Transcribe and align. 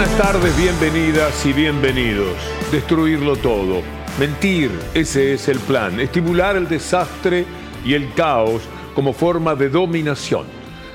Buenas 0.00 0.16
tardes, 0.16 0.56
bienvenidas 0.56 1.44
y 1.44 1.52
bienvenidos. 1.52 2.34
Destruirlo 2.72 3.36
todo. 3.36 3.82
Mentir, 4.18 4.70
ese 4.94 5.34
es 5.34 5.46
el 5.48 5.58
plan. 5.58 6.00
Estimular 6.00 6.56
el 6.56 6.66
desastre 6.66 7.44
y 7.84 7.92
el 7.92 8.14
caos 8.14 8.62
como 8.94 9.12
forma 9.12 9.54
de 9.54 9.68
dominación. 9.68 10.46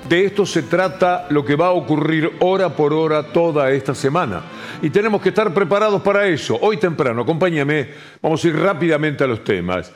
De 0.09 0.25
esto 0.25 0.43
se 0.43 0.63
trata 0.63 1.27
lo 1.29 1.45
que 1.45 1.55
va 1.55 1.67
a 1.67 1.73
ocurrir 1.73 2.31
hora 2.39 2.75
por 2.75 2.93
hora 2.93 3.31
toda 3.31 3.69
esta 3.69 3.93
semana. 3.93 4.41
Y 4.81 4.89
tenemos 4.89 5.21
que 5.21 5.29
estar 5.29 5.53
preparados 5.53 6.01
para 6.01 6.25
eso. 6.25 6.57
Hoy 6.59 6.77
temprano, 6.77 7.21
acompáñame, 7.21 7.89
vamos 8.23 8.43
a 8.43 8.47
ir 8.47 8.57
rápidamente 8.57 9.23
a 9.23 9.27
los 9.27 9.43
temas. 9.43 9.93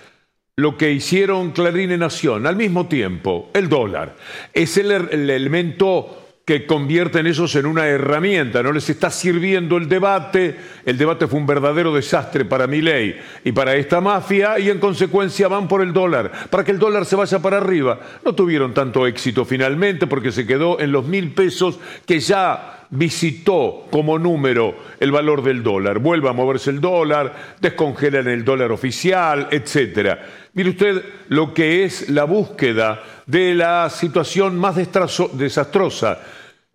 Lo 0.56 0.78
que 0.78 0.92
hicieron 0.92 1.50
Clarín 1.50 1.92
y 1.92 1.98
Nación, 1.98 2.46
al 2.46 2.56
mismo 2.56 2.86
tiempo, 2.88 3.50
el 3.56 3.70
dólar, 3.70 4.16
es 4.54 4.78
el, 4.78 4.92
el 4.92 5.32
elemento 5.32 6.29
que 6.50 6.66
convierten 6.66 7.28
esos 7.28 7.56
en 7.58 7.68
una 7.68 7.86
herramienta, 7.86 8.64
no 8.64 8.72
les 8.72 8.90
está 8.90 9.12
sirviendo 9.12 9.78
el 9.78 9.88
debate, 9.88 10.56
el 10.84 10.98
debate 10.98 11.28
fue 11.28 11.40
un 11.40 11.46
verdadero 11.46 11.94
desastre 11.94 12.44
para 12.44 12.66
mi 12.66 12.82
ley 12.82 13.16
y 13.44 13.52
para 13.52 13.76
esta 13.76 14.02
mafia 14.02 14.58
y 14.58 14.72
en 14.72 14.80
consecuencia 14.80 15.48
van 15.48 15.68
por 15.68 15.84
el 15.84 15.94
dólar, 15.94 16.32
para 16.50 16.64
que 16.64 16.72
el 16.72 16.80
dólar 16.80 17.06
se 17.06 17.16
vaya 17.16 17.38
para 17.38 17.58
arriba. 17.58 18.00
No 18.26 18.34
tuvieron 18.34 18.74
tanto 18.74 19.06
éxito 19.06 19.46
finalmente 19.46 20.08
porque 20.08 20.32
se 20.32 20.48
quedó 20.48 20.80
en 20.80 20.92
los 20.92 21.06
mil 21.06 21.36
pesos 21.36 21.80
que 22.08 22.20
ya 22.20 22.88
visitó 22.90 23.86
como 23.92 24.18
número 24.18 24.76
el 25.00 25.12
valor 25.12 25.44
del 25.44 25.62
dólar. 25.62 26.00
Vuelve 26.00 26.30
a 26.30 26.34
moverse 26.34 26.72
el 26.72 26.82
dólar, 26.82 27.32
descongelan 27.62 28.28
el 28.28 28.44
dólar 28.44 28.72
oficial, 28.72 29.50
etcétera. 29.52 30.20
Mire 30.54 30.72
usted 30.72 31.04
lo 31.28 31.54
que 31.54 31.84
es 31.84 32.10
la 32.10 32.24
búsqueda 32.24 33.04
de 33.28 33.54
la 33.54 33.88
situación 33.92 34.58
más 34.58 34.76
desastrosa 34.76 36.20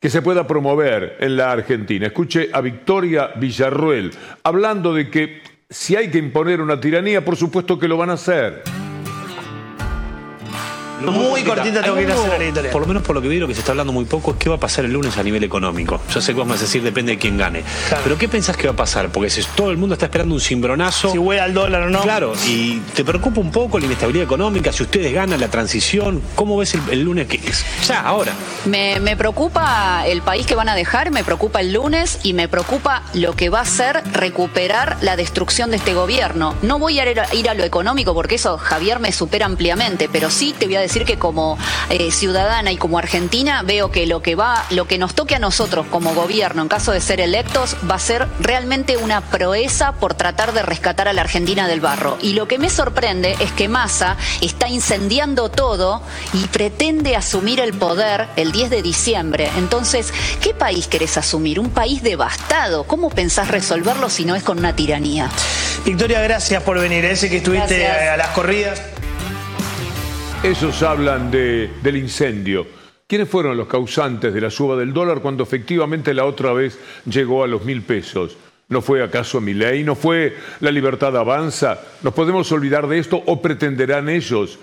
que 0.04 0.10
se 0.10 0.20
pueda 0.20 0.46
promover 0.46 1.16
en 1.18 1.34
la 1.34 1.50
Argentina. 1.50 2.08
Escuche 2.08 2.50
a 2.52 2.60
Victoria 2.60 3.30
Villarruel 3.36 4.10
hablando 4.42 4.92
de 4.92 5.08
que 5.08 5.40
si 5.70 5.96
hay 5.96 6.10
que 6.10 6.18
imponer 6.18 6.60
una 6.60 6.78
tiranía, 6.78 7.24
por 7.24 7.36
supuesto 7.36 7.78
que 7.78 7.88
lo 7.88 7.96
van 7.96 8.10
a 8.10 8.12
hacer. 8.12 8.83
Muy 11.12 11.42
cortita 11.42 11.82
tengo 11.82 11.96
que 11.96 12.02
ir 12.02 12.10
a 12.10 12.14
hacer 12.14 12.38
la 12.38 12.44
editorial. 12.44 12.72
Por 12.72 12.82
lo 12.82 12.88
menos 12.88 13.02
por 13.02 13.14
lo 13.14 13.22
que 13.22 13.28
veo, 13.28 13.40
lo 13.40 13.48
que 13.48 13.54
se 13.54 13.60
está 13.60 13.72
hablando 13.72 13.92
muy 13.92 14.04
poco 14.04 14.32
es 14.32 14.36
qué 14.38 14.48
va 14.48 14.56
a 14.56 14.60
pasar 14.60 14.84
el 14.84 14.92
lunes 14.92 15.16
a 15.16 15.22
nivel 15.22 15.44
económico. 15.44 16.00
Yo 16.12 16.20
sé 16.20 16.32
que 16.32 16.38
vamos 16.38 16.58
a 16.58 16.60
decir 16.60 16.82
depende 16.82 17.12
de 17.12 17.18
quién 17.18 17.36
gane. 17.36 17.62
Pero 18.02 18.18
¿qué 18.18 18.28
pensás 18.28 18.56
que 18.56 18.66
va 18.66 18.72
a 18.72 18.76
pasar? 18.76 19.10
Porque 19.10 19.30
si 19.30 19.42
todo 19.54 19.70
el 19.70 19.76
mundo 19.76 19.94
está 19.94 20.06
esperando 20.06 20.34
un 20.34 20.40
cimbronazo. 20.40 21.10
Si 21.10 21.18
huele 21.18 21.40
al 21.40 21.54
dólar 21.54 21.82
o 21.82 21.90
no. 21.90 22.02
Claro, 22.02 22.32
y 22.46 22.78
te 22.94 23.04
preocupa 23.04 23.40
un 23.40 23.50
poco 23.50 23.78
la 23.78 23.86
inestabilidad 23.86 24.24
económica, 24.24 24.72
si 24.72 24.82
ustedes 24.82 25.12
ganan 25.12 25.40
la 25.40 25.48
transición, 25.48 26.22
¿cómo 26.34 26.56
ves 26.56 26.74
el, 26.90 27.02
lunes 27.02 27.26
que 27.26 27.36
es? 27.36 27.64
Ya, 27.86 28.00
ahora. 28.00 28.32
Me, 28.64 29.00
me 29.00 29.16
preocupa 29.16 30.06
el 30.06 30.22
país 30.22 30.46
que 30.46 30.54
van 30.54 30.68
a 30.68 30.74
dejar, 30.74 31.10
me 31.10 31.24
preocupa 31.24 31.60
el 31.60 31.72
lunes 31.72 32.20
y 32.22 32.32
me 32.32 32.48
preocupa 32.48 33.02
lo 33.12 33.34
que 33.34 33.48
va 33.48 33.60
a 33.60 33.64
ser 33.64 34.02
recuperar 34.12 34.96
la 35.00 35.16
destrucción 35.16 35.70
de 35.70 35.76
este 35.76 35.94
gobierno. 35.94 36.54
No 36.62 36.78
voy 36.78 36.98
a 36.98 37.10
ir 37.10 37.20
a, 37.20 37.34
ir 37.34 37.48
a 37.48 37.54
lo 37.54 37.64
económico 37.64 38.14
porque 38.14 38.36
eso 38.36 38.58
Javier 38.58 39.00
me 39.00 39.12
supera 39.12 39.46
ampliamente, 39.46 40.08
pero 40.10 40.30
sí 40.30 40.54
te 40.58 40.66
voy 40.66 40.76
a 40.76 40.80
decir 40.80 40.93
que 41.02 41.18
como 41.18 41.58
eh, 41.90 42.12
ciudadana 42.12 42.70
y 42.70 42.76
como 42.76 42.98
argentina 42.98 43.62
veo 43.62 43.90
que 43.90 44.06
lo 44.06 44.22
que 44.22 44.36
va, 44.36 44.64
lo 44.70 44.86
que 44.86 44.98
nos 44.98 45.14
toque 45.14 45.34
a 45.34 45.40
nosotros 45.40 45.86
como 45.90 46.14
gobierno 46.14 46.62
en 46.62 46.68
caso 46.68 46.92
de 46.92 47.00
ser 47.00 47.20
electos 47.20 47.76
va 47.90 47.96
a 47.96 47.98
ser 47.98 48.28
realmente 48.38 48.96
una 48.96 49.20
proeza 49.20 49.92
por 49.92 50.14
tratar 50.14 50.52
de 50.52 50.62
rescatar 50.62 51.08
a 51.08 51.12
la 51.12 51.22
Argentina 51.22 51.66
del 51.66 51.80
barro. 51.80 52.16
Y 52.20 52.34
lo 52.34 52.46
que 52.46 52.58
me 52.58 52.70
sorprende 52.70 53.36
es 53.40 53.50
que 53.52 53.68
Massa 53.68 54.16
está 54.40 54.68
incendiando 54.68 55.48
todo 55.48 56.02
y 56.32 56.46
pretende 56.46 57.16
asumir 57.16 57.60
el 57.60 57.74
poder 57.74 58.28
el 58.36 58.52
10 58.52 58.70
de 58.70 58.82
diciembre. 58.82 59.50
Entonces, 59.56 60.12
¿qué 60.40 60.54
país 60.54 60.86
querés 60.86 61.16
asumir? 61.16 61.58
Un 61.58 61.70
país 61.70 62.02
devastado. 62.02 62.84
¿Cómo 62.84 63.10
pensás 63.10 63.48
resolverlo 63.48 64.10
si 64.10 64.24
no 64.24 64.36
es 64.36 64.42
con 64.42 64.58
una 64.58 64.76
tiranía? 64.76 65.28
Victoria, 65.84 66.20
gracias 66.20 66.62
por 66.62 66.78
venir. 66.78 67.04
Ese 67.04 67.28
que 67.28 67.38
estuviste 67.38 67.86
a 67.86 68.16
las 68.16 68.28
corridas. 68.28 68.80
Esos 70.44 70.82
hablan 70.82 71.30
de, 71.30 71.70
del 71.82 71.96
incendio. 71.96 72.66
¿Quiénes 73.06 73.30
fueron 73.30 73.56
los 73.56 73.66
causantes 73.66 74.34
de 74.34 74.42
la 74.42 74.50
suba 74.50 74.76
del 74.76 74.92
dólar 74.92 75.22
cuando 75.22 75.42
efectivamente 75.42 76.12
la 76.12 76.26
otra 76.26 76.52
vez 76.52 76.78
llegó 77.06 77.44
a 77.44 77.46
los 77.46 77.64
mil 77.64 77.80
pesos? 77.80 78.36
¿No 78.68 78.82
fue 78.82 79.02
acaso 79.02 79.40
mi 79.40 79.54
ley? 79.54 79.84
¿No 79.84 79.94
fue 79.94 80.36
la 80.60 80.70
libertad 80.70 81.16
avanza? 81.16 81.80
¿Nos 82.02 82.12
podemos 82.12 82.52
olvidar 82.52 82.86
de 82.88 82.98
esto 82.98 83.22
o 83.24 83.40
pretenderán 83.40 84.10
ellos 84.10 84.58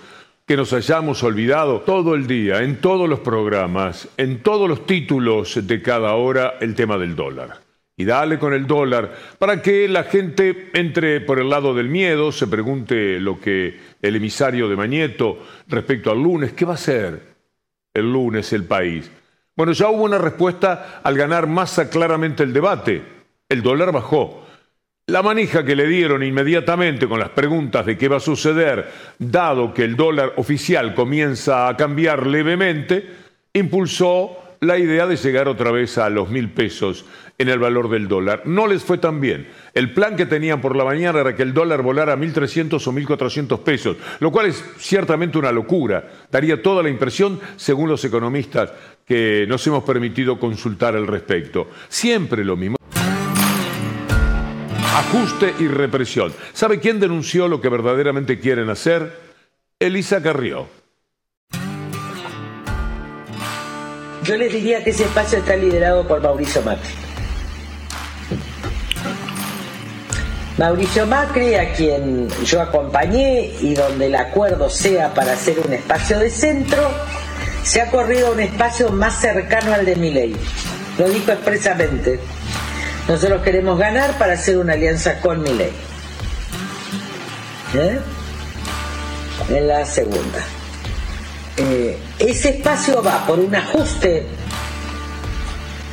que 0.46 0.56
nos 0.56 0.72
hayamos 0.72 1.20
olvidado 1.24 1.80
todo 1.80 2.14
el 2.14 2.28
día, 2.28 2.62
en 2.62 2.80
todos 2.80 3.08
los 3.08 3.18
programas, 3.18 4.08
en 4.16 4.40
todos 4.40 4.68
los 4.68 4.86
títulos 4.86 5.66
de 5.66 5.82
cada 5.82 6.14
hora, 6.14 6.58
el 6.60 6.76
tema 6.76 6.96
del 6.96 7.16
dólar? 7.16 7.71
Y 8.02 8.04
dale 8.04 8.36
con 8.36 8.52
el 8.52 8.66
dólar, 8.66 9.14
para 9.38 9.62
que 9.62 9.86
la 9.86 10.02
gente 10.02 10.70
entre 10.74 11.20
por 11.20 11.38
el 11.38 11.48
lado 11.48 11.72
del 11.72 11.88
miedo, 11.88 12.32
se 12.32 12.48
pregunte 12.48 13.20
lo 13.20 13.38
que 13.38 13.78
el 14.02 14.16
emisario 14.16 14.68
de 14.68 14.74
Mañeto 14.74 15.38
respecto 15.68 16.10
al 16.10 16.20
lunes, 16.20 16.52
¿qué 16.52 16.64
va 16.64 16.72
a 16.72 16.74
hacer 16.74 17.22
el 17.94 18.12
lunes 18.12 18.52
el 18.52 18.64
país? 18.64 19.08
Bueno, 19.54 19.72
ya 19.72 19.88
hubo 19.88 20.02
una 20.02 20.18
respuesta 20.18 21.00
al 21.04 21.16
ganar 21.16 21.46
masa 21.46 21.88
claramente 21.88 22.42
el 22.42 22.52
debate. 22.52 23.02
El 23.48 23.62
dólar 23.62 23.92
bajó. 23.92 24.46
La 25.06 25.22
manija 25.22 25.64
que 25.64 25.76
le 25.76 25.86
dieron 25.86 26.24
inmediatamente 26.24 27.06
con 27.06 27.20
las 27.20 27.30
preguntas 27.30 27.86
de 27.86 27.96
qué 27.96 28.08
va 28.08 28.16
a 28.16 28.20
suceder, 28.20 28.90
dado 29.16 29.72
que 29.72 29.84
el 29.84 29.94
dólar 29.94 30.32
oficial 30.38 30.94
comienza 30.94 31.68
a 31.68 31.76
cambiar 31.76 32.26
levemente, 32.26 33.08
impulsó 33.52 34.38
la 34.60 34.78
idea 34.78 35.06
de 35.06 35.16
llegar 35.16 35.48
otra 35.48 35.70
vez 35.70 35.98
a 35.98 36.08
los 36.08 36.30
mil 36.30 36.50
pesos 36.50 37.04
en 37.42 37.48
el 37.48 37.58
valor 37.58 37.90
del 37.90 38.08
dólar. 38.08 38.42
No 38.46 38.66
les 38.66 38.82
fue 38.82 38.98
tan 38.98 39.20
bien. 39.20 39.48
El 39.74 39.92
plan 39.92 40.16
que 40.16 40.26
tenían 40.26 40.60
por 40.60 40.76
la 40.76 40.84
mañana 40.84 41.20
era 41.20 41.34
que 41.34 41.42
el 41.42 41.52
dólar 41.52 41.82
volara 41.82 42.14
a 42.14 42.16
1.300 42.16 42.74
o 42.86 42.92
1.400 42.92 43.58
pesos, 43.60 43.96
lo 44.20 44.30
cual 44.30 44.46
es 44.46 44.64
ciertamente 44.78 45.38
una 45.38 45.52
locura. 45.52 46.08
Daría 46.30 46.62
toda 46.62 46.82
la 46.82 46.88
impresión, 46.88 47.40
según 47.56 47.88
los 47.88 48.04
economistas 48.04 48.72
que 49.06 49.44
nos 49.48 49.66
hemos 49.66 49.82
permitido 49.84 50.38
consultar 50.38 50.96
al 50.96 51.06
respecto. 51.06 51.68
Siempre 51.88 52.44
lo 52.44 52.56
mismo. 52.56 52.76
Ajuste 54.94 55.54
y 55.58 55.66
represión. 55.66 56.32
¿Sabe 56.52 56.78
quién 56.78 57.00
denunció 57.00 57.48
lo 57.48 57.60
que 57.60 57.68
verdaderamente 57.68 58.38
quieren 58.38 58.70
hacer? 58.70 59.12
Elisa 59.80 60.22
Carrió. 60.22 60.68
Yo 64.22 64.36
les 64.36 64.52
diría 64.52 64.84
que 64.84 64.90
ese 64.90 65.02
espacio 65.02 65.38
está 65.38 65.56
liderado 65.56 66.06
por 66.06 66.22
Mauricio 66.22 66.62
Macri. 66.62 67.01
Mauricio 70.58 71.06
Macri, 71.06 71.54
a 71.54 71.72
quien 71.72 72.28
yo 72.44 72.60
acompañé 72.60 73.52
y 73.60 73.74
donde 73.74 74.06
el 74.06 74.14
acuerdo 74.14 74.68
sea 74.68 75.14
para 75.14 75.32
hacer 75.32 75.58
un 75.64 75.72
espacio 75.72 76.18
de 76.18 76.28
centro, 76.28 76.90
se 77.62 77.80
ha 77.80 77.90
corrido 77.90 78.28
a 78.28 78.30
un 78.32 78.40
espacio 78.40 78.90
más 78.90 79.18
cercano 79.20 79.72
al 79.72 79.86
de 79.86 79.96
mi 79.96 80.10
ley. 80.10 80.36
Lo 80.98 81.08
dijo 81.08 81.32
expresamente. 81.32 82.20
Nosotros 83.08 83.42
queremos 83.42 83.78
ganar 83.78 84.18
para 84.18 84.34
hacer 84.34 84.58
una 84.58 84.74
alianza 84.74 85.20
con 85.20 85.42
mi 85.42 85.52
ley. 85.54 85.72
¿Eh? 87.74 87.98
En 89.48 89.68
la 89.68 89.86
segunda. 89.86 90.38
Eh, 91.56 91.98
ese 92.18 92.50
espacio 92.50 93.02
va 93.02 93.26
por 93.26 93.40
un 93.40 93.54
ajuste 93.54 94.26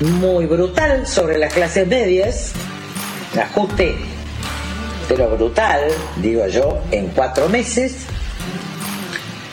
muy 0.02 0.46
brutal 0.46 1.08
sobre 1.08 1.38
las 1.38 1.54
clases 1.54 1.88
medias, 1.88 2.52
ajuste 3.38 4.09
pero 5.10 5.28
brutal, 5.30 5.82
digo 6.18 6.48
yo, 6.48 6.82
en 6.92 7.08
cuatro 7.08 7.50
meses, 7.50 8.06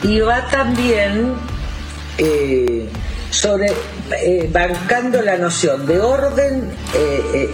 y 0.02 0.20
va 0.20 0.46
también 0.48 1.32
eh, 2.18 2.86
sobre 3.30 3.72
eh, 4.22 4.48
bancando 4.52 5.20
la 5.22 5.36
noción 5.36 5.84
de 5.86 5.98
orden 5.98 6.70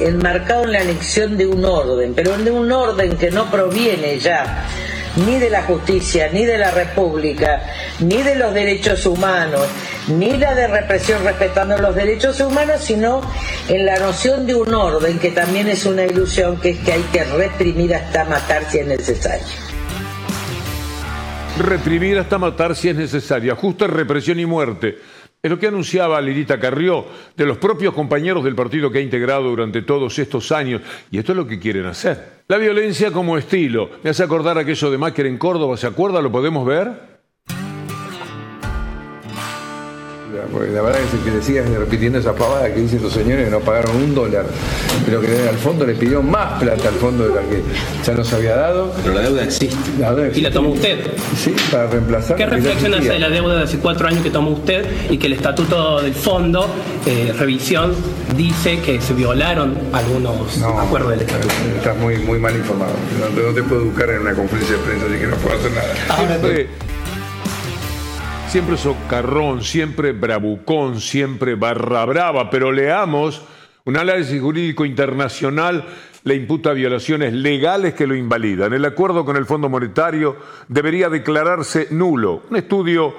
enmarcado 0.01 0.65
en 0.65 0.73
la 0.73 0.81
anexión 0.81 1.39
de 1.39 1.47
un 1.47 1.65
orden, 1.65 2.13
pero 2.15 2.37
de 2.37 2.51
un 2.51 2.71
orden 2.71 3.17
que 3.17 3.31
no 3.31 3.51
proviene 3.51 4.19
ya 4.19 4.67
ni 5.17 5.39
de 5.39 5.51
la 5.51 5.63
justicia, 5.63 6.31
ni 6.33 6.45
de 6.45 6.59
la 6.59 6.71
república, 6.71 7.63
ni 8.01 8.23
de 8.23 8.35
los 8.35 8.55
derechos 8.55 9.05
humanos, 9.07 9.67
ni 10.09 10.37
la 10.37 10.55
de 10.55 10.67
represión 10.67 11.23
respetando 11.25 11.77
los 11.79 11.95
derechos 11.95 12.41
humanos, 12.41 12.81
sino 12.81 13.21
en 13.69 13.87
la 13.87 13.99
noción 13.99 14.47
de 14.47 14.55
un 14.55 14.75
orden 14.75 15.19
que 15.19 15.31
también 15.31 15.69
es 15.69 15.87
una 15.87 16.05
ilusión, 16.05 16.61
que 16.61 16.71
es 16.71 16.79
que 16.81 16.93
hay 16.93 17.03
que 17.13 17.25
reprimir 17.25 17.95
hasta 17.95 18.25
matar 18.25 18.65
si 18.71 18.79
es 18.79 18.87
necesario. 18.87 19.47
Reprimir 21.59 22.19
hasta 22.19 22.39
matar 22.39 22.75
si 22.75 22.89
es 22.89 22.97
necesario, 22.97 23.55
justa 23.57 23.87
represión 23.87 24.41
y 24.41 24.47
muerte. 24.47 24.99
Es 25.43 25.51
lo 25.51 25.59
que 25.59 25.67
anunciaba 25.67 26.21
Lirita 26.21 26.61
Carrió 26.61 27.05
de 27.37 27.45
los 27.45 27.59
propios 27.59 27.93
compañeros 27.93 28.45
del 28.45 28.55
partido 28.55 28.93
que 28.93 28.99
ha 28.99 29.03
integrado 29.03 29.51
durante 29.51 29.83
todos 29.83 30.17
estos 30.21 30.53
años. 30.53 30.83
Y 31.11 31.19
esto 31.19 31.33
es 31.33 31.37
lo 31.37 31.49
que 31.49 31.59
quieren 31.59 31.87
hacer. 31.87 32.43
La 32.47 32.59
violencia 32.59 33.11
como 33.11 33.37
estilo. 33.37 33.91
Me 34.05 34.11
hace 34.11 34.23
acordar 34.23 34.57
aquello 34.57 34.91
de 34.93 34.99
Máquer 34.99 35.27
en 35.27 35.39
Córdoba. 35.39 35.77
¿Se 35.77 35.89
acuerda? 35.89 36.23
¿Lo 36.23 36.31
podemos 36.31 36.65
ver? 36.65 37.12
Porque 40.51 40.71
la 40.71 40.83
verdad 40.83 41.01
es 41.03 41.21
que 41.25 41.31
le 41.31 41.43
sigas 41.43 41.69
repitiendo 41.69 42.19
esa 42.19 42.35
pavada 42.35 42.73
que 42.73 42.81
dicen 42.81 43.03
los 43.03 43.13
señores 43.13 43.45
que 43.45 43.51
no 43.51 43.61
pagaron 43.61 43.97
un 43.97 44.15
dólar, 44.15 44.47
pero 45.05 45.21
que 45.21 45.49
al 45.49 45.57
fondo 45.57 45.87
le 45.87 45.95
pidió 45.95 46.23
más 46.23 46.61
plata 46.61 46.89
al 46.89 46.95
fondo 46.95 47.29
de 47.29 47.35
la 47.35 47.43
que 47.43 47.63
ya 48.05 48.15
nos 48.15 48.33
había 48.33 48.57
dado. 48.57 48.93
Pero 49.03 49.15
la 49.15 49.23
deuda 49.23 49.45
existe. 49.45 49.77
existe. 49.77 50.39
Y 50.39 50.43
la 50.43 50.51
tomó 50.51 50.71
usted. 50.71 50.99
Sí, 51.37 51.55
para 51.71 51.87
reemplazar. 51.87 52.37
¿Qué 52.37 52.47
reflexión 52.47 52.95
hace 52.95 53.09
de 53.09 53.19
la 53.19 53.29
deuda 53.29 53.57
de 53.57 53.63
hace 53.65 53.79
cuatro 53.79 54.09
años 54.09 54.23
que 54.23 54.31
tomó 54.31 54.51
usted 54.51 54.85
y 55.11 55.19
que 55.19 55.27
el 55.27 55.35
estatuto 55.35 56.01
del 56.01 56.15
fondo, 56.15 56.67
eh, 57.07 57.33
revisión, 57.39 57.95
dice 58.37 58.81
que 58.81 59.01
se 59.01 59.15
violaron 59.15 59.77
algunos 59.93 60.63
acuerdos 60.79 61.11
del 61.11 61.21
estatuto? 61.21 61.55
Estás 61.77 61.97
muy, 61.97 62.19
muy 62.19 62.39
mal 62.39 62.57
informado. 62.57 62.93
No, 63.21 63.53
te 63.53 63.63
puedo 63.63 63.83
educar 63.83 64.11
en 64.11 64.21
una 64.21 64.35
conferencia 64.35 64.77
de 64.77 64.83
prensa, 64.83 65.07
así 65.07 65.19
que 65.19 65.27
no 65.27 65.37
puedo 65.37 65.59
hacer 65.59 65.73
nada. 65.73 66.17
Siempre, 66.17 66.69
siempre 68.53 68.77
socarrón, 68.77 69.63
siempre 69.63 70.13
bravucón, 70.13 71.01
siempre 71.01 71.55
barra 71.55 72.05
brava, 72.05 72.51
pero 72.51 72.71
leamos 72.71 73.41
un 73.87 73.97
análisis 73.97 74.39
jurídico 74.43 74.85
internacional 74.85 75.87
le 76.25 76.35
imputa 76.35 76.75
violaciones 76.75 77.33
legales 77.33 77.95
que 77.95 78.07
lo 78.07 78.15
invalidan. 78.15 78.75
El 78.75 78.85
acuerdo 78.85 79.25
con 79.25 79.39
el 79.39 79.47
Fondo 79.47 79.71
Monetario 79.71 80.37
debería 80.69 81.09
declararse 81.09 81.89
nulo. 81.93 82.43
Un 82.51 82.59
estudio 82.59 83.15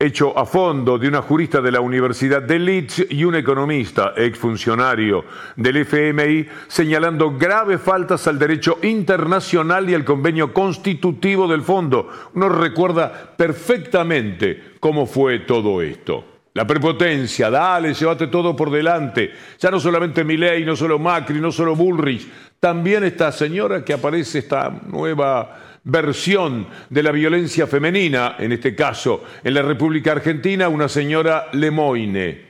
hecho 0.00 0.38
a 0.38 0.46
fondo 0.46 0.96
de 0.96 1.08
una 1.08 1.22
jurista 1.22 1.60
de 1.60 1.72
la 1.72 1.80
Universidad 1.80 2.40
de 2.40 2.60
Leeds 2.60 3.06
y 3.10 3.24
un 3.24 3.34
economista, 3.34 4.12
exfuncionario 4.16 5.24
del 5.56 5.78
FMI, 5.78 6.46
señalando 6.68 7.36
graves 7.36 7.80
faltas 7.80 8.28
al 8.28 8.38
derecho 8.38 8.78
internacional 8.82 9.90
y 9.90 9.94
al 9.94 10.04
convenio 10.04 10.54
constitutivo 10.54 11.48
del 11.48 11.62
fondo. 11.62 12.08
Uno 12.34 12.48
recuerda 12.48 13.34
perfectamente 13.36 14.74
cómo 14.78 15.04
fue 15.04 15.40
todo 15.40 15.82
esto. 15.82 16.24
La 16.54 16.64
prepotencia, 16.64 17.50
dale, 17.50 17.92
llévate 17.92 18.28
todo 18.28 18.54
por 18.54 18.70
delante. 18.70 19.32
Ya 19.58 19.72
no 19.72 19.80
solamente 19.80 20.22
Milei, 20.22 20.64
no 20.64 20.76
solo 20.76 21.00
Macri, 21.00 21.40
no 21.40 21.50
solo 21.50 21.74
Bullrich, 21.74 22.24
también 22.60 23.02
esta 23.02 23.32
señora 23.32 23.84
que 23.84 23.94
aparece, 23.94 24.38
esta 24.38 24.70
nueva 24.86 25.67
versión 25.88 26.66
de 26.90 27.02
la 27.02 27.10
violencia 27.10 27.66
femenina, 27.66 28.36
en 28.38 28.52
este 28.52 28.74
caso 28.74 29.24
en 29.42 29.54
la 29.54 29.62
República 29.62 30.12
Argentina, 30.12 30.68
una 30.68 30.86
señora 30.86 31.46
Lemoine. 31.52 32.48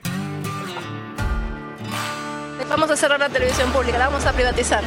Vamos 2.69 2.91
a 2.91 2.97
cerrar 2.97 3.21
la 3.21 3.29
televisión 3.29 3.71
pública, 3.71 3.97
la 3.97 4.09
vamos 4.09 4.27
a 4.27 4.33
privatizar. 4.33 4.83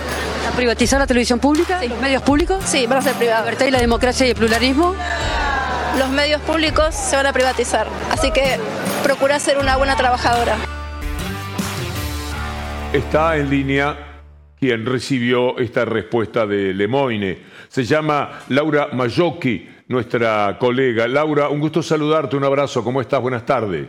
¿A 0.47 0.55
privatizar 0.55 0.99
la 0.99 1.07
televisión 1.07 1.39
pública? 1.39 1.81
¿Los 1.83 1.99
medios 1.99 2.21
públicos? 2.23 2.63
Sí, 2.65 2.85
van 2.87 2.99
a 2.99 3.01
ser 3.01 3.13
privados. 3.13 3.57
¿La 3.57 3.67
y 3.67 3.71
la 3.71 3.79
democracia 3.79 4.27
y 4.27 4.31
el 4.31 4.35
pluralismo? 4.35 4.95
Los 5.97 6.09
medios 6.09 6.41
públicos 6.41 6.93
se 6.93 7.15
van 7.15 7.27
a 7.27 7.33
privatizar, 7.33 7.87
así 8.11 8.31
que 8.31 8.57
procura 9.01 9.39
ser 9.39 9.57
una 9.59 9.77
buena 9.77 9.95
trabajadora. 9.95 10.57
Está 12.91 13.37
en 13.37 13.49
línea 13.49 14.11
quien 14.59 14.85
recibió 14.85 15.57
esta 15.57 15.85
respuesta 15.85 16.45
de 16.45 16.73
Lemoine. 16.73 17.50
Se 17.71 17.85
llama 17.85 18.43
Laura 18.49 18.89
Mayocchi, 18.91 19.65
nuestra 19.87 20.57
colega. 20.59 21.07
Laura, 21.07 21.47
un 21.47 21.61
gusto 21.61 21.81
saludarte, 21.81 22.35
un 22.35 22.43
abrazo, 22.43 22.83
¿cómo 22.83 22.99
estás? 22.99 23.21
Buenas 23.21 23.45
tardes. 23.45 23.87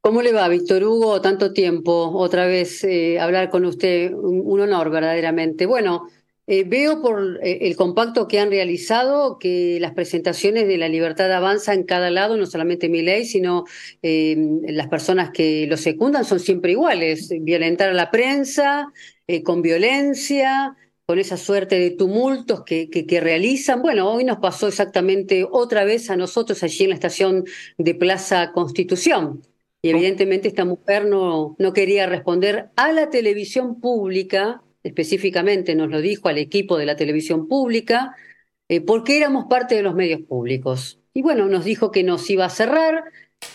¿Cómo 0.00 0.22
le 0.22 0.32
va, 0.32 0.46
Víctor 0.46 0.84
Hugo? 0.84 1.20
Tanto 1.20 1.52
tiempo, 1.52 2.12
otra 2.14 2.46
vez 2.46 2.84
eh, 2.84 3.18
hablar 3.18 3.50
con 3.50 3.64
usted, 3.64 4.12
un, 4.12 4.60
honor 4.60 4.90
verdaderamente. 4.90 5.66
Bueno, 5.66 6.08
eh, 6.46 6.62
veo 6.62 7.02
por 7.02 7.40
eh, 7.42 7.58
el 7.62 7.74
compacto 7.74 8.28
que 8.28 8.38
han 8.38 8.50
realizado 8.50 9.40
que 9.40 9.78
las 9.80 9.94
presentaciones 9.94 10.68
de 10.68 10.78
la 10.78 10.88
libertad 10.88 11.32
avanza 11.32 11.74
en 11.74 11.82
cada 11.82 12.10
lado, 12.10 12.36
no 12.36 12.46
solamente 12.46 12.88
mi 12.88 13.02
ley, 13.02 13.24
sino 13.24 13.64
las 14.00 14.86
personas 14.86 15.30
que 15.32 15.66
lo 15.66 15.76
secundan 15.76 16.24
son 16.24 16.38
siempre 16.38 16.70
iguales, 16.70 17.30
violentar 17.40 17.88
a 17.88 17.94
la 17.94 18.12
prensa, 18.12 18.92
con 19.42 19.60
violencia, 19.60 20.76
con 21.08 21.18
esa 21.18 21.38
suerte 21.38 21.78
de 21.78 21.90
tumultos 21.90 22.64
que, 22.64 22.90
que, 22.90 23.20
realizan. 23.20 23.80
Bueno, 23.80 24.12
hoy 24.12 24.24
nos 24.24 24.40
pasó 24.40 24.68
exactamente 24.68 25.48
otra 25.50 25.84
vez 25.84 26.10
a 26.10 26.16
nosotros 26.18 26.62
allí 26.62 26.84
en 26.84 26.90
la 26.90 26.96
estación 26.96 27.46
de 27.78 27.94
Plaza 27.94 28.52
Constitución. 28.52 29.40
Y 29.80 29.88
evidentemente 29.88 30.48
esta 30.48 30.66
mujer 30.66 31.06
no, 31.06 31.56
no 31.58 31.72
quería 31.72 32.06
responder 32.06 32.68
a 32.76 32.92
la 32.92 33.08
televisión 33.08 33.80
pública, 33.80 34.60
específicamente 34.82 35.74
nos 35.74 35.88
lo 35.88 36.02
dijo 36.02 36.28
al 36.28 36.36
equipo 36.36 36.76
de 36.76 36.84
la 36.84 36.96
televisión 36.96 37.48
pública, 37.48 38.14
eh, 38.68 38.82
porque 38.82 39.16
éramos 39.16 39.46
parte 39.46 39.76
de 39.76 39.82
los 39.82 39.94
medios 39.94 40.20
públicos. 40.20 41.00
Y 41.14 41.22
bueno, 41.22 41.46
nos 41.46 41.64
dijo 41.64 41.90
que 41.90 42.02
nos 42.02 42.28
iba 42.28 42.44
a 42.44 42.50
cerrar, 42.50 43.04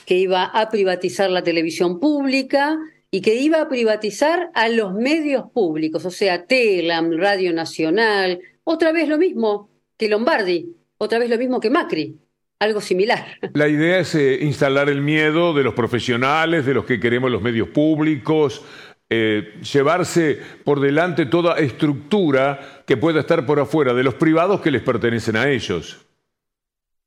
que 0.07 0.17
iba 0.17 0.43
a 0.43 0.71
privatizar 0.71 1.29
la 1.29 1.43
televisión 1.43 1.99
pública, 1.99 2.79
y 3.13 3.21
que 3.21 3.35
iba 3.35 3.61
a 3.61 3.69
privatizar 3.69 4.49
a 4.55 4.69
los 4.69 4.95
medios 4.95 5.43
públicos, 5.53 6.03
o 6.03 6.09
sea, 6.09 6.47
Telam, 6.47 7.11
Radio 7.11 7.53
Nacional, 7.53 8.39
otra 8.63 8.91
vez 8.91 9.07
lo 9.07 9.19
mismo 9.19 9.69
que 9.99 10.09
Lombardi, 10.09 10.75
otra 10.97 11.19
vez 11.19 11.29
lo 11.29 11.37
mismo 11.37 11.59
que 11.59 11.69
Macri, 11.69 12.17
algo 12.57 12.81
similar. 12.81 13.23
La 13.53 13.67
idea 13.67 13.99
es 13.99 14.15
eh, 14.15 14.39
instalar 14.41 14.89
el 14.89 15.01
miedo 15.01 15.53
de 15.53 15.63
los 15.63 15.75
profesionales, 15.75 16.65
de 16.65 16.73
los 16.73 16.85
que 16.85 16.99
queremos 16.99 17.29
los 17.29 17.43
medios 17.43 17.67
públicos, 17.67 18.65
eh, 19.11 19.59
llevarse 19.71 20.39
por 20.63 20.79
delante 20.79 21.27
toda 21.27 21.59
estructura 21.59 22.83
que 22.87 22.97
pueda 22.97 23.19
estar 23.19 23.45
por 23.45 23.59
afuera 23.59 23.93
de 23.93 24.03
los 24.03 24.15
privados 24.15 24.59
que 24.59 24.71
les 24.71 24.81
pertenecen 24.81 25.35
a 25.35 25.51
ellos. 25.51 26.03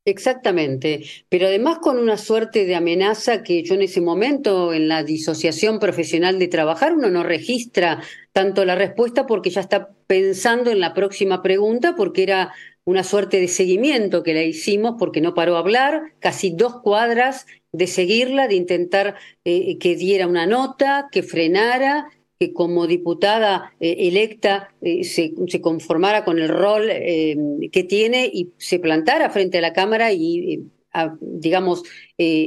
Exactamente, 0.08 1.02
pero 1.28 1.48
además 1.48 1.80
con 1.80 1.98
una 1.98 2.16
suerte 2.16 2.64
de 2.64 2.76
amenaza 2.76 3.42
que 3.42 3.64
yo 3.64 3.74
en 3.74 3.82
ese 3.82 4.00
momento, 4.00 4.72
en 4.72 4.86
la 4.86 5.02
disociación 5.02 5.80
profesional 5.80 6.38
de 6.38 6.46
trabajar, 6.46 6.94
uno 6.94 7.10
no 7.10 7.24
registra 7.24 8.00
tanto 8.32 8.64
la 8.64 8.76
respuesta 8.76 9.26
porque 9.26 9.50
ya 9.50 9.62
está 9.62 9.90
pensando 10.06 10.70
en 10.70 10.78
la 10.78 10.94
próxima 10.94 11.42
pregunta, 11.42 11.96
porque 11.96 12.22
era 12.22 12.52
una 12.84 13.02
suerte 13.02 13.40
de 13.40 13.48
seguimiento 13.48 14.22
que 14.22 14.32
la 14.32 14.44
hicimos 14.44 14.94
porque 14.96 15.20
no 15.20 15.34
paró 15.34 15.56
a 15.56 15.58
hablar, 15.58 16.12
casi 16.20 16.50
dos 16.50 16.80
cuadras 16.82 17.46
de 17.72 17.88
seguirla, 17.88 18.46
de 18.46 18.54
intentar 18.54 19.16
eh, 19.44 19.76
que 19.78 19.96
diera 19.96 20.28
una 20.28 20.46
nota, 20.46 21.08
que 21.10 21.24
frenara 21.24 22.06
que 22.38 22.52
como 22.52 22.86
diputada 22.86 23.72
eh, 23.80 23.96
electa 24.08 24.74
eh, 24.82 25.04
se, 25.04 25.32
conformara 25.60 26.24
con 26.24 26.38
el 26.38 26.48
rol 26.48 26.88
eh, 26.90 27.36
que 27.72 27.82
tiene 27.84 28.30
y 28.32 28.52
se 28.58 28.78
plantara 28.78 29.30
frente 29.30 29.58
a 29.58 29.62
la 29.62 29.72
Cámara 29.72 30.12
y, 30.12 30.64
digamos, 31.20 31.82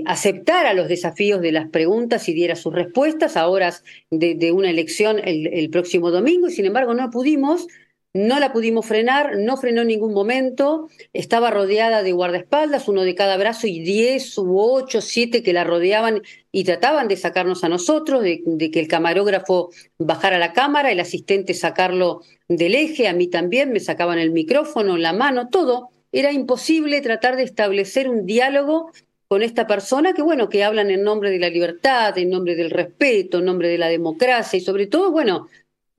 aceptara 0.06 0.74
los 0.74 0.88
desafíos 0.88 1.40
de 1.42 1.52
las 1.52 1.70
preguntas 1.70 2.28
y 2.30 2.34
diera 2.34 2.56
sus 2.56 2.74
respuestas 2.74 3.38
a 3.38 3.48
horas 3.48 3.84
de, 4.10 4.52
una 4.52 4.72
elección 4.72 5.20
el, 5.24 5.70
próximo 5.70 6.10
domingo. 6.10 6.48
Y 6.48 6.52
sin 6.52 6.66
embargo, 6.66 6.96
no 6.96 7.12
pudimos 7.12 7.68
no 8.14 8.40
la 8.40 8.52
pudimos 8.52 8.88
frenar, 8.88 9.38
no 9.38 9.56
frenó 9.58 9.82
en 9.82 9.90
ningún 9.90 10.14
momento, 10.14 10.90
estaba 11.14 11.52
rodeada 11.52 12.02
de 12.02 12.12
guardaespaldas, 12.12 12.88
uno 12.88 13.04
de 13.04 13.14
cada 13.14 13.38
brazo 13.38 13.68
y 13.68 13.80
diez 13.80 14.36
u 14.38 14.60
ocho, 14.60 15.02
siete 15.02 15.44
que 15.44 15.54
la 15.54 15.64
rodeaban 15.64 16.24
y 16.52 16.64
trataban 16.64 17.08
de 17.08 17.18
sacarnos 17.18 17.64
a 17.64 17.70
nosotros, 17.70 18.24
de, 18.24 18.72
que 18.72 18.80
el 18.80 18.88
camarógrafo 18.88 19.70
bajara 20.00 20.40
la 20.40 20.54
cámara, 20.54 20.92
el 20.92 21.00
asistente 21.00 21.54
sacarlo 21.54 22.22
del 22.48 22.74
eje, 22.74 23.08
a 23.08 23.14
mí 23.14 23.28
también 23.28 23.72
me 23.72 23.80
sacaban 23.80 24.18
el 24.18 24.32
micrófono, 24.32 24.98
la 24.98 25.14
mano, 25.14 25.50
todo. 25.50 25.90
Era 26.12 26.32
imposible 26.32 27.02
tratar 27.02 27.36
de 27.36 27.44
establecer 27.44 28.10
un 28.10 28.26
diálogo 28.26 28.92
con 29.28 29.44
esta 29.44 29.68
persona 29.68 30.14
que, 30.14 30.24
bueno, 30.24 30.50
que 30.50 30.64
hablan 30.64 30.90
en 30.90 31.04
nombre 31.04 31.30
de 31.30 31.38
la 31.38 31.50
libertad, 31.50 32.18
en 32.18 32.32
nombre 32.32 32.56
del 32.56 32.72
respeto, 32.72 33.38
en 33.38 33.46
nombre 33.46 33.68
de 33.68 33.78
la 33.78 33.88
democracia 33.88 34.58
y 34.58 34.62
sobre 34.62 34.88
todo, 34.88 35.12
bueno, 35.12 35.48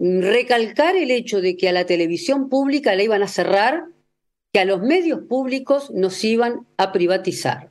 recalcar 0.01 0.97
el 0.97 1.11
hecho 1.11 1.41
de 1.41 1.57
que 1.57 1.69
a 1.69 1.73
la 1.73 1.85
televisión 1.85 2.49
pública 2.49 2.95
la 2.95 3.03
iban 3.03 3.23
a 3.23 3.29
cerrar, 3.29 3.85
que 4.53 4.61
a 4.61 4.65
los 4.65 4.81
medios 4.81 5.21
públicos 5.29 5.91
nos 5.91 6.25
iban 6.25 6.67
a 6.79 6.91
privatizar. 6.91 7.71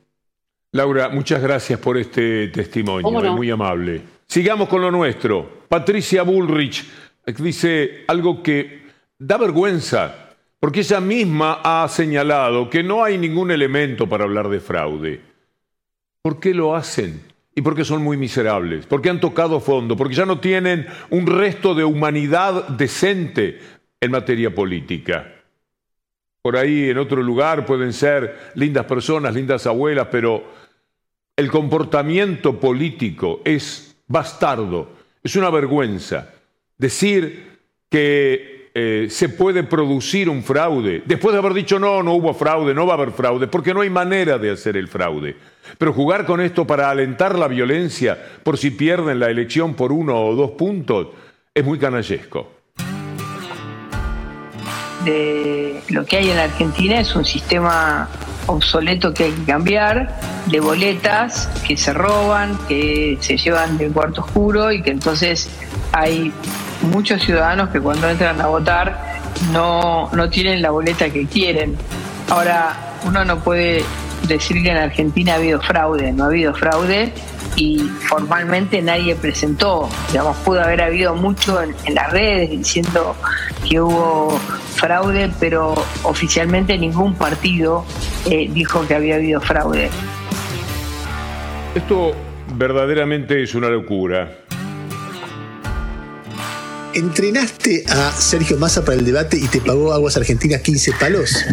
Laura, 0.72 1.10
muchas 1.10 1.42
gracias 1.42 1.80
por 1.80 1.98
este 1.98 2.50
testimonio, 2.50 3.24
es 3.24 3.32
muy 3.32 3.50
amable. 3.50 4.02
Sigamos 4.28 4.70
con 4.70 4.82
lo 4.82 4.92
nuestro. 4.92 5.66
Patricia 5.68 6.22
Bullrich 6.22 6.86
dice 7.26 8.04
algo 8.08 8.44
que 8.44 8.84
da 9.18 9.38
vergüenza, 9.38 10.36
porque 10.60 10.82
ella 10.82 11.00
misma 11.00 11.62
ha 11.64 11.88
señalado 11.88 12.70
que 12.70 12.84
no 12.84 13.04
hay 13.04 13.18
ningún 13.18 13.50
elemento 13.50 14.08
para 14.08 14.26
hablar 14.26 14.50
de 14.50 14.60
fraude. 14.60 15.22
¿Por 16.22 16.40
qué 16.40 16.54
lo 16.54 16.76
hacen? 16.76 17.29
Y 17.60 17.62
porque 17.62 17.84
son 17.84 18.02
muy 18.02 18.16
miserables, 18.16 18.86
porque 18.86 19.10
han 19.10 19.20
tocado 19.20 19.60
fondo, 19.60 19.98
porque 19.98 20.16
ya 20.16 20.26
no 20.26 20.40
tienen 20.40 20.88
un 21.10 21.28
resto 21.28 21.76
de 21.76 21.84
humanidad 21.84 22.70
decente 22.70 23.60
en 24.00 24.12
materia 24.12 24.56
política. 24.56 25.30
Por 26.42 26.56
ahí 26.56 26.90
en 26.90 26.98
otro 26.98 27.22
lugar 27.22 27.66
pueden 27.66 27.92
ser 27.92 28.54
lindas 28.56 28.86
personas, 28.86 29.36
lindas 29.36 29.68
abuelas, 29.68 30.08
pero 30.10 30.42
el 31.36 31.52
comportamiento 31.52 32.58
político 32.58 33.42
es 33.44 33.94
bastardo, 34.08 34.94
es 35.22 35.36
una 35.36 35.50
vergüenza. 35.50 36.30
Decir 36.78 37.58
que 37.90 38.59
eh, 38.74 39.08
se 39.10 39.30
puede 39.30 39.64
producir 39.64 40.30
un 40.30 40.44
fraude. 40.44 41.04
Después 41.06 41.34
de 41.34 41.40
haber 41.40 41.54
dicho 41.54 41.80
no, 41.80 42.04
no 42.04 42.14
hubo 42.14 42.34
fraude, 42.34 42.74
no 42.74 42.86
va 42.86 42.94
a 42.94 42.98
haber 42.98 43.12
fraude, 43.12 43.48
porque 43.48 43.74
no 43.74 43.82
hay 43.82 43.90
manera 43.90 44.38
de 44.38 44.52
hacer 44.52 44.78
el 44.78 44.88
fraude. 44.88 45.36
Pero 45.78 45.94
jugar 45.94 46.26
con 46.26 46.42
esto 46.42 46.66
para 46.66 46.90
alentar 46.90 47.38
la 47.38 47.48
violencia 47.48 48.18
por 48.44 48.58
si 48.58 48.72
pierden 48.72 49.20
la 49.20 49.30
elección 49.30 49.74
por 49.74 49.92
uno 49.92 50.20
o 50.20 50.36
dos 50.36 50.52
puntos 50.52 51.08
es 51.54 51.66
muy 51.66 51.80
canallesco. 51.80 52.52
Lo 55.90 56.06
que 56.06 56.18
hay 56.18 56.30
en 56.30 56.36
la 56.36 56.44
Argentina 56.44 57.00
es 57.00 57.16
un 57.16 57.26
sistema 57.26 58.10
obsoleto 58.46 59.14
que 59.14 59.26
hay 59.26 59.32
que 59.32 59.44
cambiar, 59.46 60.20
de 60.48 60.60
boletas 60.60 61.48
que 61.68 61.78
se 61.78 61.94
roban, 61.94 62.58
que 62.68 63.18
se 63.22 63.38
llevan 63.38 63.78
del 63.78 63.92
cuarto 63.92 64.22
oscuro 64.22 64.72
y 64.72 64.82
que 64.82 64.92
entonces 64.92 65.50
hay 65.92 66.32
muchos 66.82 67.22
ciudadanos 67.24 67.70
que 67.70 67.80
cuando 67.80 68.10
entran 68.10 68.40
a 68.42 68.48
votar 68.48 69.20
no, 69.52 70.10
no 70.14 70.30
tienen 70.30 70.62
la 70.62 70.72
boleta 70.72 71.10
que 71.10 71.26
quieren. 71.26 71.76
Ahora, 72.30 72.76
uno 73.06 73.26
no 73.26 73.40
puede 73.40 73.84
decir 74.28 74.62
que 74.62 74.70
en 74.70 74.78
Argentina 74.78 75.34
ha 75.34 75.36
habido 75.36 75.60
fraude, 75.62 76.12
no 76.12 76.26
ha 76.26 76.28
habido 76.28 76.54
fraude 76.54 77.12
y 77.56 77.80
formalmente 77.80 78.82
nadie 78.82 79.16
presentó, 79.16 79.90
digamos, 80.12 80.38
pudo 80.38 80.62
haber 80.62 80.82
habido 80.82 81.16
mucho 81.16 81.62
en, 81.62 81.96
las 81.96 82.12
redes 82.12 82.50
diciendo 82.50 83.16
que 83.68 83.82
hubo 83.82 84.38
fraude, 84.76 85.30
pero 85.40 85.74
oficialmente 86.04 86.78
ningún 86.78 87.16
partido 87.16 87.86
eh, 88.30 88.50
dijo 88.52 88.88
que 88.88 88.96
había 88.96 89.16
habido 89.16 89.42
fraude. 89.42 89.90
Esto 91.76 92.16
verdaderamente 92.56 93.44
es 93.44 93.56
una 93.56 93.70
locura. 93.70 94.39
¿Entrenaste 96.94 97.84
a 97.88 98.12
Sergio 98.12 98.58
Massa 98.58 98.84
para 98.84 98.98
el 98.98 99.06
debate 99.06 99.38
y 99.38 99.48
te 99.48 99.62
pagó 99.62 99.94
Aguas 99.94 100.18
Argentinas 100.18 100.62
15 100.62 100.92
palos? 101.00 101.46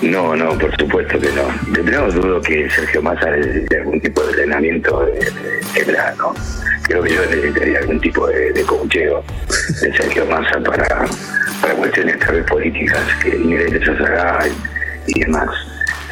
No, 0.00 0.34
no, 0.34 0.58
por 0.58 0.74
supuesto 0.76 1.18
que 1.20 1.28
no. 1.32 1.72
De 1.72 1.82
nuevo 1.82 2.10
dudo 2.10 2.40
que 2.40 2.68
Sergio 2.70 3.02
Massa 3.02 3.30
necesite 3.30 3.78
algún 3.78 4.00
tipo 4.00 4.22
de 4.22 4.30
entrenamiento 4.30 5.06
de, 5.06 5.92
¿no? 6.18 6.34
Creo 6.82 7.02
que 7.02 7.14
yo 7.14 7.20
necesitaría 7.26 7.78
algún 7.78 8.00
tipo 8.00 8.26
de, 8.26 8.52
de 8.52 8.62
coacheo 8.62 9.22
de 9.80 9.96
Sergio 9.96 10.26
Massa 10.26 10.60
para, 10.60 11.06
para 11.60 11.74
cuestiones 11.74 12.18
tal 12.18 12.36
vez 12.36 12.46
políticas 12.46 13.02
que 13.22 13.36
inherentes 13.36 13.88
a 13.88 14.46
y 15.06 15.20
demás. 15.20 15.50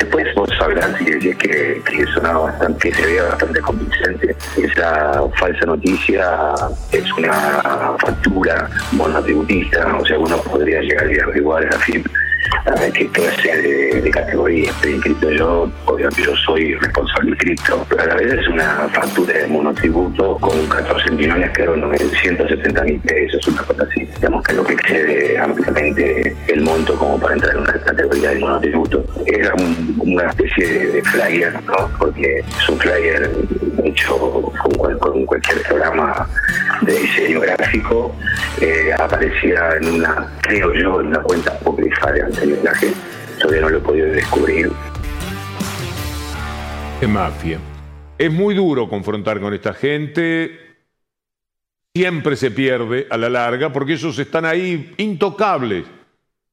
Después 0.00 0.34
vos 0.34 0.48
sabrás 0.58 0.96
si 0.98 1.04
decís 1.04 1.36
que, 1.36 1.82
que 1.84 2.06
sonaba 2.14 2.50
bastante, 2.50 2.88
que 2.88 2.94
se 2.96 3.06
veía 3.06 3.24
bastante 3.24 3.60
convincente. 3.60 4.34
Esa 4.56 5.22
falsa 5.38 5.66
noticia 5.66 6.54
es 6.90 7.12
una 7.12 7.32
factura 8.00 8.68
monotributista, 8.92 9.94
o 9.96 10.04
sea, 10.04 10.18
uno 10.18 10.38
podría 10.38 10.80
llegar 10.80 11.06
a 11.06 11.36
igual 11.36 11.68
a 11.70 11.78
la 12.66 12.76
FIP 12.76 12.92
qué 12.92 13.06
clase 13.08 13.62
de, 13.62 14.00
de 14.00 14.10
categoría 14.10 14.70
estoy 14.70 14.92
inscrito 14.92 15.30
yo, 15.30 15.70
obviamente 15.86 16.22
yo 16.22 16.36
soy 16.36 16.74
responsable 16.74 17.30
inscrito, 17.30 17.86
pero 17.88 18.02
a 18.02 18.06
la 18.06 18.14
vez 18.16 18.32
es 18.32 18.48
una 18.48 18.88
factura 18.92 19.32
de 19.34 19.46
monotributo 19.46 20.36
con 20.38 20.66
14 20.66 21.10
millones 21.12 21.50
eran 21.58 21.80
170 21.98 22.82
mil 22.84 23.00
pesos, 23.00 23.46
una 23.48 23.62
cosa 23.62 23.84
así, 23.84 24.04
digamos 24.04 24.42
que 24.44 24.52
lo 24.54 24.64
que 24.64 24.74
excede 24.74 25.38
ampliamente 25.38 26.36
el 26.48 26.60
monto 26.62 26.94
como 26.96 27.18
para 27.18 27.34
entrar 27.34 27.54
en 27.54 27.62
una 27.62 27.72
categoría 27.72 28.30
de 28.30 28.38
monotributo. 28.38 29.04
Era 29.26 29.54
una 29.98 30.28
especie 30.28 30.92
de, 30.92 31.02
flyer, 31.02 31.52
¿no? 31.64 31.90
porque 31.98 32.38
es 32.38 32.68
un 32.68 32.78
flyer 32.78 33.30
hecho 33.86 34.18
con, 34.18 35.24
cualquier 35.26 35.62
programa 35.62 36.28
de 36.82 36.98
diseño 36.98 37.40
gráfico, 37.40 38.14
eh, 38.60 38.92
aparecía 38.98 39.76
en 39.76 39.94
una, 39.94 40.26
creo 40.40 40.72
yo, 40.74 41.00
en 41.00 41.08
una 41.08 41.22
cuenta 41.22 41.58
publicitaria 41.58 42.26
mensaje, 42.26 42.92
todavía 43.38 43.62
no 43.62 43.68
lo 43.70 43.78
he 43.78 43.80
podido 43.80 44.06
descubrir. 44.08 44.70
Es 47.00 47.08
mafia. 47.08 47.58
Es 48.18 48.30
muy 48.30 48.54
duro 48.54 48.88
confrontar 48.88 49.40
con 49.40 49.54
esta 49.54 49.72
gente. 49.72 50.50
Siempre 51.94 52.36
se 52.36 52.50
pierde 52.50 53.06
a 53.10 53.16
la 53.16 53.30
larga 53.30 53.72
porque 53.72 53.94
ellos 53.94 54.18
están 54.18 54.44
ahí 54.44 54.94
intocables. 54.98 55.86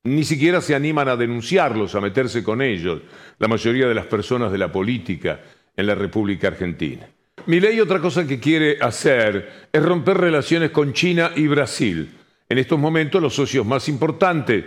Ni 0.05 0.24
siquiera 0.24 0.62
se 0.62 0.74
animan 0.74 1.10
a 1.10 1.17
denunciarlos, 1.17 1.93
a 1.96 2.01
meterse 2.01 2.41
con 2.41 2.62
ellos, 2.62 3.01
la 3.38 3.50
mayoría 3.50 3.88
de 3.88 3.93
las 3.93 4.05
personas 4.05 4.51
de 4.53 4.57
la 4.57 4.72
política 4.72 5.41
en 5.75 5.86
la 5.86 5.96
República 5.96 6.48
Argentina. 6.48 7.07
Ley 7.47 7.79
otra 7.79 7.99
cosa 7.99 8.27
que 8.27 8.39
quiere 8.39 8.77
hacer 8.81 9.67
es 9.71 9.83
romper 9.83 10.17
relaciones 10.17 10.71
con 10.71 10.93
China 10.93 11.31
y 11.35 11.47
Brasil. 11.47 12.11
En 12.49 12.57
estos 12.57 12.79
momentos 12.79 13.21
los 13.21 13.33
socios 13.33 13.65
más 13.65 13.89
importantes 13.89 14.63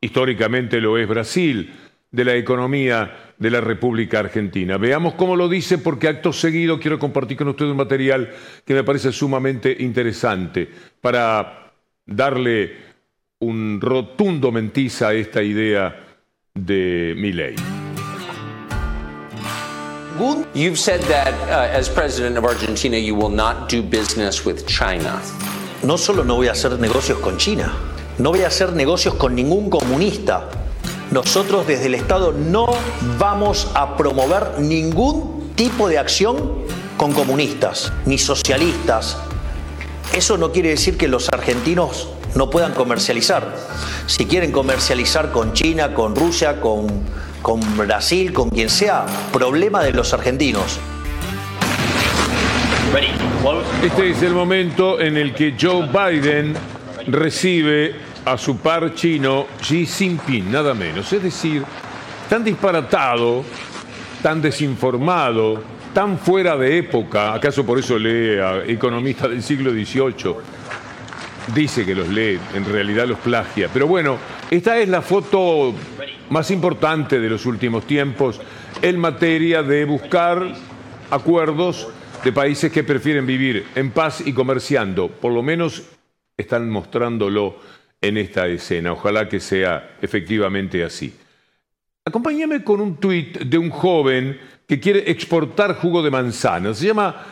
históricamente 0.00 0.80
lo 0.80 0.98
es 0.98 1.08
Brasil, 1.08 1.72
de 2.10 2.24
la 2.26 2.36
economía 2.36 3.32
de 3.38 3.50
la 3.50 3.60
República 3.60 4.18
Argentina. 4.20 4.76
Veamos 4.76 5.14
cómo 5.14 5.34
lo 5.34 5.48
dice 5.48 5.78
porque 5.78 6.08
acto 6.08 6.32
seguido 6.32 6.78
quiero 6.78 6.98
compartir 6.98 7.38
con 7.38 7.48
ustedes 7.48 7.70
un 7.70 7.78
material 7.78 8.30
que 8.64 8.74
me 8.74 8.84
parece 8.84 9.12
sumamente 9.12 9.74
interesante 9.80 10.68
para 11.00 11.72
darle 12.04 12.76
un 13.38 13.80
rotundo 13.80 14.52
mentiza 14.52 15.08
a 15.08 15.14
esta 15.14 15.42
idea 15.42 16.04
de 16.54 17.14
You've 20.54 20.78
said 20.78 21.00
that 21.02 21.32
uh, 21.48 21.72
as 21.72 21.88
president 21.88 22.36
of 22.36 22.44
Argentina 22.44 22.98
you 22.98 23.14
will 23.14 23.30
not 23.30 23.70
do 23.70 23.82
business 23.82 24.44
with 24.44 24.66
China. 24.66 25.20
No 25.82 25.96
solo 25.96 26.22
no 26.22 26.36
voy 26.36 26.48
a 26.48 26.52
hacer 26.52 26.78
negocios 26.78 27.18
con 27.20 27.38
China, 27.38 27.72
no 28.18 28.30
voy 28.30 28.42
a 28.42 28.48
hacer 28.48 28.72
negocios 28.74 29.14
con 29.14 29.34
ningún 29.34 29.70
comunista. 29.70 30.50
Nosotros 31.10 31.66
desde 31.66 31.86
el 31.86 31.94
Estado 31.94 32.32
no 32.32 32.66
vamos 33.18 33.68
a 33.74 33.96
promover 33.96 34.60
ningún 34.60 35.52
tipo 35.56 35.88
de 35.88 35.98
acción 35.98 36.66
con 36.98 37.12
comunistas, 37.12 37.92
ni 38.04 38.18
socialistas. 38.18 39.16
Eso 40.12 40.36
no 40.36 40.52
quiere 40.52 40.68
decir 40.68 40.98
que 40.98 41.08
los 41.08 41.30
argentinos 41.30 42.08
no 42.34 42.50
puedan 42.50 42.74
comercializar. 42.74 43.56
Si 44.06 44.26
quieren 44.26 44.52
comercializar 44.52 45.32
con 45.32 45.54
China, 45.54 45.94
con 45.94 46.14
Rusia, 46.14 46.60
con, 46.60 46.86
con 47.42 47.60
Brasil, 47.76 48.32
con 48.32 48.48
quien 48.48 48.70
sea, 48.70 49.04
problema 49.32 49.82
de 49.82 49.92
los 49.92 50.14
argentinos. 50.14 50.80
Este 53.82 54.10
es 54.10 54.22
el 54.22 54.32
momento 54.32 55.00
en 55.00 55.16
el 55.16 55.34
que 55.34 55.56
Joe 55.60 55.88
Biden 55.88 56.54
recibe 57.08 57.94
a 58.24 58.38
su 58.38 58.58
par 58.58 58.94
chino 58.94 59.46
Xi 59.60 59.84
Jinping, 59.86 60.52
nada 60.52 60.72
menos. 60.74 61.12
Es 61.12 61.22
decir, 61.22 61.64
tan 62.28 62.44
disparatado, 62.44 63.44
tan 64.22 64.40
desinformado, 64.40 65.62
tan 65.92 66.18
fuera 66.18 66.56
de 66.56 66.78
época, 66.78 67.34
acaso 67.34 67.66
por 67.66 67.78
eso 67.78 67.98
lee 67.98 68.38
a 68.38 68.64
economistas 68.64 69.30
del 69.30 69.42
siglo 69.42 69.72
XVIII, 69.72 70.36
dice 71.54 71.84
que 71.84 71.94
los 71.94 72.08
lee, 72.08 72.38
en 72.54 72.64
realidad 72.64 73.06
los 73.06 73.18
plagia. 73.18 73.68
Pero 73.72 73.86
bueno, 73.86 74.16
esta 74.50 74.78
es 74.78 74.88
la 74.88 75.02
foto 75.02 75.74
más 76.32 76.50
importante 76.50 77.20
de 77.20 77.28
los 77.28 77.44
últimos 77.44 77.86
tiempos 77.86 78.40
en 78.80 78.98
materia 78.98 79.62
de 79.62 79.84
buscar 79.84 80.54
acuerdos 81.10 81.88
de 82.24 82.32
países 82.32 82.72
que 82.72 82.84
prefieren 82.84 83.26
vivir 83.26 83.66
en 83.74 83.90
paz 83.90 84.22
y 84.26 84.32
comerciando, 84.32 85.08
por 85.08 85.32
lo 85.32 85.42
menos 85.42 85.82
están 86.36 86.70
mostrándolo 86.70 87.58
en 88.00 88.16
esta 88.16 88.46
escena. 88.46 88.92
Ojalá 88.92 89.28
que 89.28 89.40
sea 89.40 89.96
efectivamente 90.00 90.82
así. 90.82 91.14
Acompáñame 92.04 92.64
con 92.64 92.80
un 92.80 92.96
tuit 92.96 93.38
de 93.38 93.58
un 93.58 93.68
joven 93.68 94.40
que 94.66 94.80
quiere 94.80 95.10
exportar 95.10 95.76
jugo 95.76 96.02
de 96.02 96.10
manzana. 96.10 96.72
Se 96.72 96.86
llama 96.86 97.26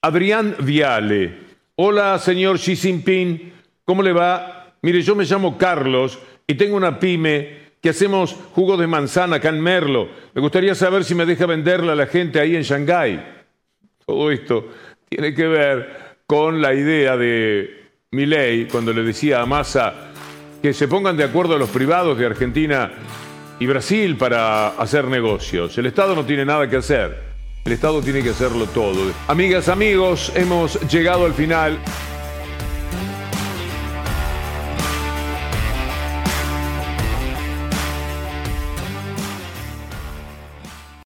Adrián 0.00 0.54
Viale. 0.60 1.36
Hola, 1.74 2.18
señor 2.20 2.58
Xi 2.58 2.76
Jinping. 2.76 3.52
¿Cómo 3.84 4.02
le 4.02 4.12
va? 4.12 4.72
Mire, 4.82 5.02
yo 5.02 5.16
me 5.16 5.24
llamo 5.24 5.58
Carlos 5.58 6.18
y 6.46 6.54
tengo 6.54 6.76
una 6.76 7.00
pyme 7.00 7.65
que 7.80 7.90
hacemos 7.90 8.36
jugo 8.54 8.76
de 8.76 8.86
manzana 8.86 9.36
acá 9.36 9.52
Merlo. 9.52 10.08
Me 10.34 10.40
gustaría 10.40 10.74
saber 10.74 11.04
si 11.04 11.14
me 11.14 11.26
deja 11.26 11.46
venderla 11.46 11.92
a 11.92 11.96
la 11.96 12.06
gente 12.06 12.40
ahí 12.40 12.56
en 12.56 12.62
Shanghái. 12.62 13.22
Todo 14.04 14.30
esto 14.30 14.68
tiene 15.08 15.34
que 15.34 15.46
ver 15.46 16.16
con 16.26 16.60
la 16.60 16.74
idea 16.74 17.16
de 17.16 17.90
Milei 18.10 18.66
cuando 18.66 18.92
le 18.92 19.02
decía 19.02 19.40
a 19.40 19.46
Massa 19.46 20.12
que 20.62 20.72
se 20.72 20.88
pongan 20.88 21.16
de 21.16 21.24
acuerdo 21.24 21.58
los 21.58 21.70
privados 21.70 22.18
de 22.18 22.26
Argentina 22.26 22.90
y 23.58 23.66
Brasil 23.66 24.16
para 24.16 24.68
hacer 24.68 25.06
negocios. 25.06 25.76
El 25.78 25.86
Estado 25.86 26.14
no 26.14 26.24
tiene 26.24 26.44
nada 26.44 26.68
que 26.68 26.76
hacer. 26.76 27.26
El 27.64 27.72
Estado 27.72 28.00
tiene 28.00 28.22
que 28.22 28.30
hacerlo 28.30 28.66
todo. 28.66 29.12
Amigas, 29.28 29.68
amigos, 29.68 30.32
hemos 30.34 30.80
llegado 30.88 31.24
al 31.24 31.34
final. 31.34 31.78